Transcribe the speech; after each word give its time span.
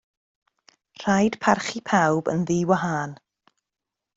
Rhaid 1.03 1.37
parchu 1.45 1.81
pawb 1.91 2.33
yn 2.33 2.47
ddiwahân. 2.49 3.13